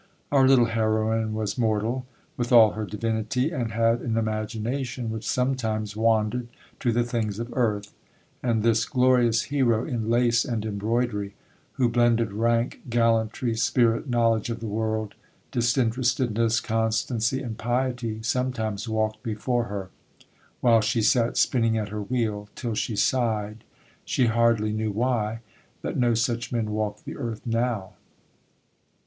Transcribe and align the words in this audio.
Our 0.31 0.47
little 0.47 0.65
heroine 0.65 1.35
was 1.35 1.59
mortal, 1.59 2.07
with 2.35 2.51
all 2.51 2.71
her 2.71 2.85
divinity, 2.87 3.51
and 3.51 3.71
had 3.71 4.01
an 4.01 4.17
imagination 4.17 5.11
which 5.11 5.27
sometimes 5.29 5.95
wandered 5.95 6.47
to 6.79 6.91
the 6.91 7.03
things 7.03 7.37
of 7.37 7.53
earth; 7.55 7.93
and 8.41 8.63
this 8.63 8.83
glorious 8.85 9.43
hero 9.43 9.85
in 9.85 10.09
lace 10.09 10.43
and 10.43 10.65
embroidery, 10.65 11.35
who 11.73 11.87
blended 11.87 12.33
rank, 12.33 12.81
gallantry, 12.89 13.55
spirit, 13.55 14.09
knowledge 14.09 14.49
of 14.49 14.59
the 14.59 14.65
world, 14.65 15.13
disinterestedness, 15.51 16.61
constancy, 16.61 17.43
and 17.43 17.59
piety, 17.59 18.23
sometimes 18.23 18.89
walked 18.89 19.21
before 19.21 19.65
her, 19.65 19.91
while 20.61 20.81
she 20.81 21.03
sat 21.03 21.37
spinning 21.37 21.77
at 21.77 21.89
her 21.89 22.01
wheel, 22.01 22.49
till 22.55 22.73
she 22.73 22.95
sighed, 22.95 23.63
she 24.03 24.25
hardly 24.25 24.73
knew 24.73 24.89
why, 24.89 25.41
that 25.83 25.95
no 25.95 26.15
such 26.15 26.51
men 26.51 26.71
walked 26.71 27.05
the 27.05 27.15
earth 27.15 27.45
now. 27.45 27.93